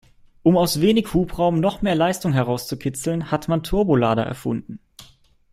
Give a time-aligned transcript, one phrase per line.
[0.41, 4.79] Um aus wenig Hubraum noch mehr Leistung herauszukitzeln, hat man Turbolader erfunden.